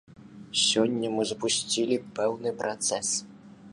Сёння 0.69 1.11
мы 1.17 1.27
запусцілі 1.31 1.99
пэўны 2.21 2.55
працэс. 2.63 3.07